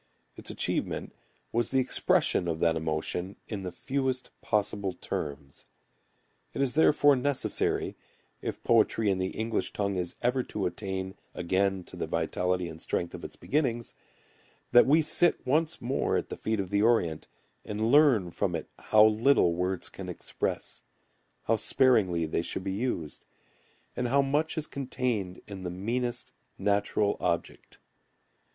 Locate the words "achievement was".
0.49-1.69